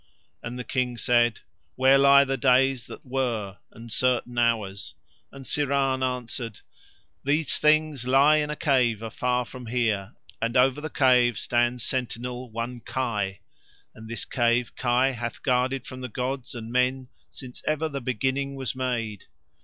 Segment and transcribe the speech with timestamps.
[0.41, 1.41] And the King said:
[1.75, 4.95] "Where lie the days that were and certain hours?"
[5.31, 6.61] And Syrahn answered:
[7.23, 12.49] "These things lie in a cave afar from here, and over the cave stands sentinel
[12.49, 13.41] one Kai,
[13.93, 18.55] and this cave Kai hath guarded from the gods and men since ever the Beginning
[18.55, 19.25] was made.